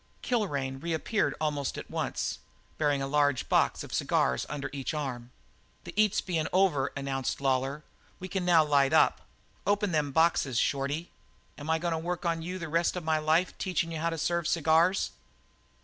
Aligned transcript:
Kilrain 0.23 0.79
reappeared 0.81 1.35
almost 1.39 1.77
at 1.77 1.87
once, 1.91 2.39
bearing 2.79 3.03
a 3.03 3.07
large 3.07 3.47
box 3.47 3.83
of 3.83 3.93
cigars 3.93 4.47
under 4.49 4.67
each 4.73 4.95
arm. 4.95 5.29
"The 5.83 5.93
eats 5.95 6.21
bein' 6.21 6.47
over," 6.51 6.91
announced 6.97 7.39
Lawlor, 7.39 7.83
"we 8.19 8.27
can 8.27 8.43
now 8.43 8.65
light 8.65 8.93
up. 8.93 9.21
Open 9.67 9.91
them 9.91 10.11
boxes, 10.11 10.57
Shorty. 10.57 11.11
Am 11.55 11.69
I 11.69 11.77
goin' 11.77 11.91
to 11.93 11.99
work 11.99 12.25
on 12.25 12.41
you 12.41 12.57
the 12.57 12.67
rest 12.67 12.95
of 12.95 13.03
my 13.03 13.19
life 13.19 13.55
teachin' 13.59 13.91
you 13.91 13.99
how 13.99 14.09
to 14.09 14.17
serve 14.17 14.47
cigars?" 14.47 15.11